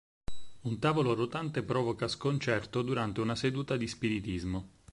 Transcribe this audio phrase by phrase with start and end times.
[0.61, 4.69] Un tavolo rotante provoca sconcerto durante una seduta di spiritismo.